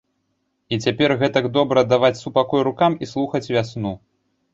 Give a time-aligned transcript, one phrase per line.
[0.77, 3.93] І цяпер гэтак добра даваць супакой рукам і слухаць вясну.